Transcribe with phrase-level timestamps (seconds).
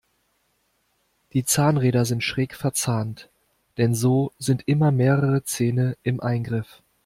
[1.33, 3.29] Die Zahnräder sind schräg verzahnt,
[3.77, 6.81] denn so sind immer mehrere Zähne im Eingriff.